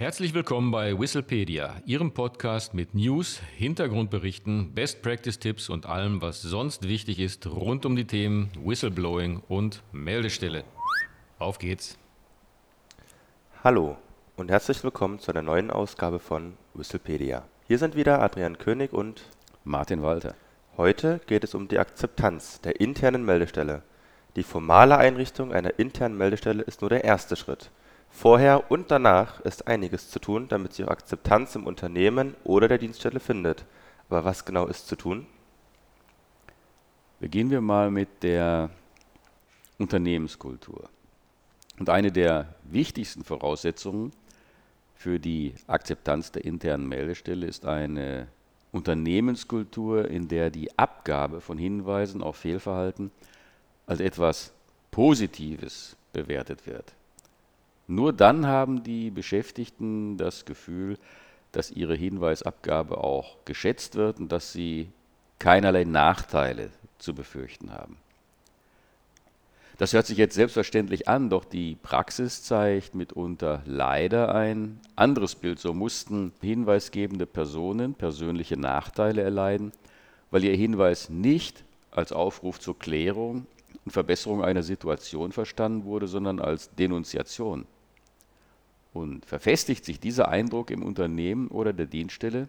Herzlich 0.00 0.32
willkommen 0.32 0.70
bei 0.70 0.98
Whistlepedia, 0.98 1.76
Ihrem 1.84 2.14
Podcast 2.14 2.72
mit 2.72 2.94
News, 2.94 3.38
Hintergrundberichten, 3.58 4.72
Best 4.72 5.02
Practice 5.02 5.38
Tipps 5.38 5.68
und 5.68 5.84
allem, 5.84 6.22
was 6.22 6.40
sonst 6.40 6.88
wichtig 6.88 7.18
ist 7.18 7.46
rund 7.46 7.84
um 7.84 7.96
die 7.96 8.06
Themen 8.06 8.50
Whistleblowing 8.64 9.42
und 9.46 9.82
Meldestelle. 9.92 10.64
Auf 11.38 11.58
geht's! 11.58 11.98
Hallo 13.62 13.98
und 14.36 14.50
herzlich 14.50 14.82
willkommen 14.82 15.18
zu 15.18 15.32
einer 15.32 15.42
neuen 15.42 15.70
Ausgabe 15.70 16.18
von 16.18 16.54
Whistlepedia. 16.72 17.44
Hier 17.68 17.76
sind 17.76 17.94
wieder 17.94 18.22
Adrian 18.22 18.56
König 18.56 18.94
und 18.94 19.24
Martin 19.64 20.02
Walter. 20.02 20.34
Heute 20.78 21.20
geht 21.26 21.44
es 21.44 21.54
um 21.54 21.68
die 21.68 21.78
Akzeptanz 21.78 22.62
der 22.62 22.80
internen 22.80 23.26
Meldestelle. 23.26 23.82
Die 24.34 24.44
formale 24.44 24.96
Einrichtung 24.96 25.52
einer 25.52 25.78
internen 25.78 26.16
Meldestelle 26.16 26.62
ist 26.62 26.80
nur 26.80 26.88
der 26.88 27.04
erste 27.04 27.36
Schritt. 27.36 27.70
Vorher 28.10 28.70
und 28.70 28.90
danach 28.90 29.40
ist 29.40 29.66
einiges 29.66 30.10
zu 30.10 30.18
tun, 30.18 30.48
damit 30.48 30.74
sich 30.74 30.84
auch 30.84 30.90
Akzeptanz 30.90 31.54
im 31.54 31.66
Unternehmen 31.66 32.34
oder 32.44 32.68
der 32.68 32.78
Dienststelle 32.78 33.20
findet. 33.20 33.64
Aber 34.08 34.24
was 34.24 34.44
genau 34.44 34.66
ist 34.66 34.88
zu 34.88 34.96
tun? 34.96 35.26
Beginnen 37.20 37.50
wir 37.50 37.60
mal 37.60 37.90
mit 37.90 38.22
der 38.22 38.70
Unternehmenskultur. 39.78 40.88
Und 41.78 41.88
eine 41.88 42.12
der 42.12 42.54
wichtigsten 42.64 43.24
Voraussetzungen 43.24 44.12
für 44.94 45.18
die 45.18 45.54
Akzeptanz 45.66 46.30
der 46.30 46.44
internen 46.44 46.86
Meldestelle 46.86 47.46
ist 47.46 47.64
eine 47.64 48.28
Unternehmenskultur, 48.72 50.08
in 50.08 50.28
der 50.28 50.50
die 50.50 50.78
Abgabe 50.78 51.40
von 51.40 51.56
Hinweisen 51.56 52.22
auf 52.22 52.36
Fehlverhalten 52.36 53.10
als 53.86 54.00
etwas 54.00 54.52
Positives 54.90 55.96
bewertet 56.12 56.66
wird. 56.66 56.92
Nur 57.90 58.12
dann 58.12 58.46
haben 58.46 58.84
die 58.84 59.10
Beschäftigten 59.10 60.16
das 60.16 60.44
Gefühl, 60.44 60.96
dass 61.50 61.72
ihre 61.72 61.96
Hinweisabgabe 61.96 62.98
auch 62.98 63.38
geschätzt 63.44 63.96
wird 63.96 64.20
und 64.20 64.30
dass 64.30 64.52
sie 64.52 64.90
keinerlei 65.40 65.82
Nachteile 65.82 66.70
zu 66.98 67.16
befürchten 67.16 67.72
haben. 67.72 67.96
Das 69.78 69.92
hört 69.92 70.06
sich 70.06 70.18
jetzt 70.18 70.36
selbstverständlich 70.36 71.08
an, 71.08 71.30
doch 71.30 71.44
die 71.44 71.74
Praxis 71.82 72.44
zeigt 72.44 72.94
mitunter 72.94 73.62
leider 73.66 74.36
ein 74.36 74.78
anderes 74.94 75.34
Bild. 75.34 75.58
So 75.58 75.74
mussten 75.74 76.30
hinweisgebende 76.40 77.26
Personen 77.26 77.94
persönliche 77.94 78.56
Nachteile 78.56 79.22
erleiden, 79.22 79.72
weil 80.30 80.44
ihr 80.44 80.54
Hinweis 80.54 81.10
nicht 81.10 81.64
als 81.90 82.12
Aufruf 82.12 82.60
zur 82.60 82.78
Klärung 82.78 83.46
und 83.84 83.90
Verbesserung 83.90 84.44
einer 84.44 84.62
Situation 84.62 85.32
verstanden 85.32 85.84
wurde, 85.84 86.06
sondern 86.06 86.38
als 86.38 86.72
Denunziation. 86.76 87.66
Und 88.92 89.24
verfestigt 89.24 89.84
sich 89.84 90.00
dieser 90.00 90.28
Eindruck 90.28 90.70
im 90.70 90.82
Unternehmen 90.82 91.48
oder 91.48 91.72
der 91.72 91.86
Dienststelle, 91.86 92.48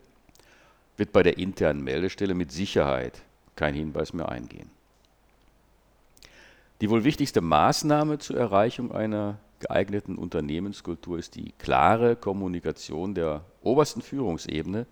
wird 0.97 1.11
bei 1.11 1.23
der 1.23 1.38
internen 1.38 1.84
Meldestelle 1.84 2.34
mit 2.34 2.52
Sicherheit 2.52 3.22
kein 3.56 3.73
Hinweis 3.73 4.14
mehr 4.14 4.30
eingehen. 4.30 4.69
Die 6.81 6.89
wohl 6.89 7.03
wichtigste 7.03 7.42
Maßnahme 7.42 8.17
zur 8.17 8.38
Erreichung 8.38 8.92
einer 8.92 9.38
geeigneten 9.59 10.16
Unternehmenskultur 10.16 11.19
ist 11.19 11.36
die 11.36 11.53
klare 11.59 12.16
Kommunikation 12.16 13.14
der 13.14 13.45
obersten 13.62 14.02
Führungsebene, 14.02 14.88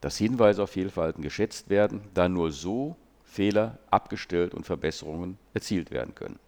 dass 0.00 0.16
Hinweise 0.16 0.62
auf 0.62 0.70
Fehlverhalten 0.70 1.22
geschätzt 1.22 1.68
werden, 1.68 2.00
da 2.14 2.28
nur 2.28 2.52
so 2.52 2.96
Fehler 3.24 3.78
abgestellt 3.90 4.54
und 4.54 4.64
Verbesserungen 4.64 5.38
erzielt 5.54 5.90
werden 5.90 6.14
können. 6.14 6.38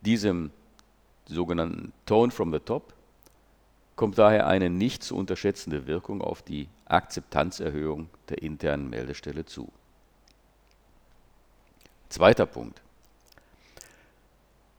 Diesem 0.00 0.50
sogenannten 1.32 1.92
Tone 2.06 2.30
from 2.30 2.52
the 2.52 2.58
Top, 2.60 2.94
kommt 3.96 4.18
daher 4.18 4.46
eine 4.46 4.70
nicht 4.70 5.02
zu 5.02 5.16
unterschätzende 5.16 5.86
Wirkung 5.86 6.22
auf 6.22 6.42
die 6.42 6.68
Akzeptanzerhöhung 6.86 8.08
der 8.28 8.42
internen 8.42 8.90
Meldestelle 8.90 9.44
zu. 9.44 9.70
Zweiter 12.08 12.46
Punkt. 12.46 12.80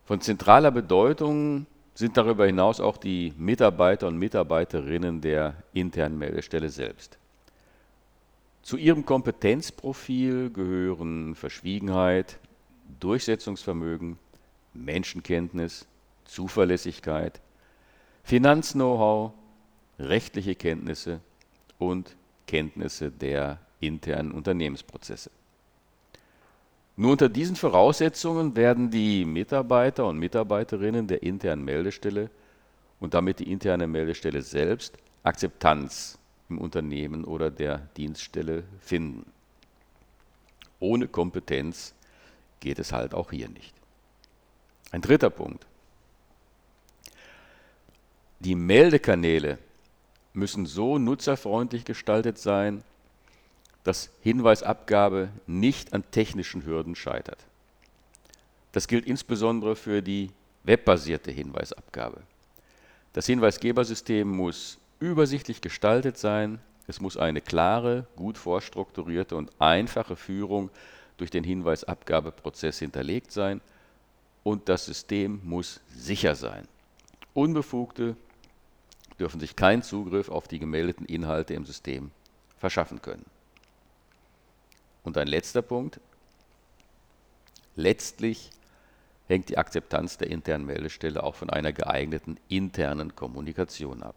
Von 0.05 0.21
zentraler 0.21 0.71
Bedeutung 0.71 1.65
sind 1.95 2.17
darüber 2.17 2.45
hinaus 2.45 2.79
auch 2.79 2.97
die 2.97 3.33
Mitarbeiter 3.37 4.07
und 4.07 4.17
Mitarbeiterinnen 4.17 5.21
der 5.21 5.55
internen 5.73 6.17
Meldestelle 6.17 6.69
selbst. 6.69 7.17
Zu 8.63 8.77
ihrem 8.77 9.05
Kompetenzprofil 9.05 10.49
gehören 10.49 11.35
Verschwiegenheit, 11.35 12.39
Durchsetzungsvermögen, 12.99 14.17
Menschenkenntnis, 14.73 15.85
Zuverlässigkeit, 16.25 17.41
Finanz-Know-how, 18.23 19.33
rechtliche 19.99 20.55
Kenntnisse 20.55 21.19
und 21.77 22.15
Kenntnisse 22.47 23.11
der 23.11 23.59
internen 23.79 24.31
Unternehmensprozesse. 24.31 25.29
Nur 26.95 27.13
unter 27.13 27.29
diesen 27.29 27.55
Voraussetzungen 27.55 28.55
werden 28.55 28.91
die 28.91 29.25
Mitarbeiter 29.25 30.05
und 30.05 30.19
Mitarbeiterinnen 30.19 31.07
der 31.07 31.23
internen 31.23 31.65
Meldestelle 31.65 32.29
und 32.99 33.13
damit 33.13 33.39
die 33.39 33.51
interne 33.51 33.87
Meldestelle 33.87 34.41
selbst 34.41 34.97
Akzeptanz 35.23 36.19
im 36.49 36.59
Unternehmen 36.59 37.25
oder 37.25 37.49
der 37.49 37.79
Dienststelle 37.97 38.63
finden. 38.79 39.25
Ohne 40.79 41.07
Kompetenz 41.07 41.95
geht 42.59 42.77
es 42.77 42.91
halt 42.91 43.13
auch 43.13 43.31
hier 43.31 43.49
nicht. 43.49 43.73
Ein 44.91 45.01
dritter 45.01 45.29
Punkt. 45.29 45.65
Die 48.43 48.55
Meldekanäle 48.55 49.57
müssen 50.33 50.65
so 50.65 50.97
nutzerfreundlich 50.97 51.85
gestaltet 51.85 52.37
sein, 52.37 52.83
dass 53.85 54.09
Hinweisabgabe 54.21 55.29
nicht 55.47 55.93
an 55.93 56.03
technischen 56.11 56.65
Hürden 56.65 56.93
scheitert. 56.93 57.37
Das 58.73 58.89
gilt 58.89 59.05
insbesondere 59.05 59.77
für 59.77 60.01
die 60.01 60.29
webbasierte 60.65 61.31
Hinweisabgabe. 61.31 62.21
Das 63.13 63.27
Hinweisgebersystem 63.27 64.27
muss 64.27 64.77
übersichtlich 64.99 65.61
gestaltet 65.61 66.17
sein, 66.17 66.59
es 66.87 66.99
muss 66.99 67.15
eine 67.15 67.39
klare, 67.39 68.07
gut 68.17 68.37
vorstrukturierte 68.37 69.37
und 69.37 69.51
einfache 69.59 70.17
Führung 70.17 70.69
durch 71.15 71.31
den 71.31 71.45
Hinweisabgabeprozess 71.45 72.79
hinterlegt 72.79 73.31
sein 73.31 73.61
und 74.43 74.67
das 74.67 74.85
System 74.85 75.39
muss 75.45 75.79
sicher 75.95 76.35
sein. 76.35 76.67
Unbefugte 77.33 78.17
dürfen 79.23 79.39
sich 79.39 79.55
keinen 79.55 79.83
Zugriff 79.83 80.27
auf 80.27 80.49
die 80.49 80.59
gemeldeten 80.59 81.05
Inhalte 81.05 81.53
im 81.53 81.65
System 81.65 82.11
verschaffen 82.57 83.01
können. 83.01 83.23
Und 85.05 85.17
ein 85.17 85.27
letzter 85.27 85.61
Punkt. 85.61 86.01
Letztlich 87.77 88.49
hängt 89.29 89.47
die 89.47 89.57
Akzeptanz 89.57 90.17
der 90.17 90.29
internen 90.29 90.65
Meldestelle 90.65 91.23
auch 91.23 91.35
von 91.35 91.49
einer 91.49 91.71
geeigneten 91.71 92.37
internen 92.49 93.15
Kommunikation 93.15 94.03
ab. 94.03 94.15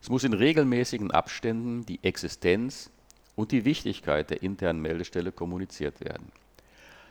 Es 0.00 0.08
muss 0.08 0.22
in 0.22 0.32
regelmäßigen 0.32 1.10
Abständen 1.10 1.84
die 1.84 1.98
Existenz 2.04 2.90
und 3.34 3.50
die 3.50 3.64
Wichtigkeit 3.64 4.30
der 4.30 4.44
internen 4.44 4.80
Meldestelle 4.80 5.32
kommuniziert 5.32 6.00
werden. 6.00 6.30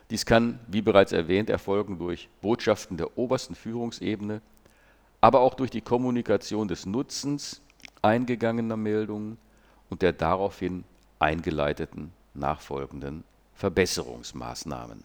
Dies 0.09 0.25
kann, 0.25 0.61
wie 0.67 0.81
bereits 0.81 1.11
erwähnt, 1.11 1.49
erfolgen 1.49 1.99
durch 1.99 2.29
Botschaften 2.39 2.95
der 2.95 3.17
obersten 3.17 3.55
Führungsebene 3.55 4.41
aber 5.21 5.41
auch 5.41 5.55
durch 5.55 5.71
die 5.71 5.81
Kommunikation 5.81 6.67
des 6.67 6.85
Nutzens 6.85 7.61
eingegangener 8.01 8.77
Meldungen 8.77 9.37
und 9.89 10.01
der 10.01 10.13
daraufhin 10.13 10.83
eingeleiteten 11.19 12.13
nachfolgenden 12.33 13.23
Verbesserungsmaßnahmen. 13.55 15.03